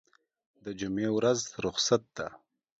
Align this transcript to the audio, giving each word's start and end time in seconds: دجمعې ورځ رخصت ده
دجمعې 0.65 1.09
ورځ 1.17 1.39
رخصت 1.65 2.03
ده 2.17 2.27